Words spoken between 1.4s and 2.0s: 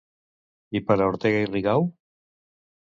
i Rigau?